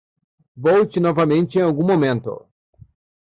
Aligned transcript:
Volte 0.57 0.99
novamente 0.99 1.59
em 1.59 1.61
algum 1.61 1.85
momento. 1.85 2.47